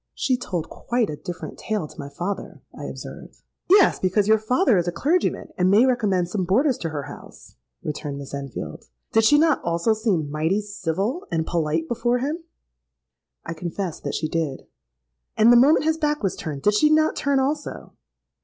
[0.15, 4.87] '—'She told quite a different tale to my father,' I observed.—'Yes, because your father is
[4.87, 8.85] a clergyman, and may recommend some boarders to her house,' returned Miss Enfield.
[9.11, 15.53] 'Did she not also seem mighty civil and polite before him?'—I confessed that she did.—'And
[15.53, 17.93] the moment his back was turned, did she not turn also?'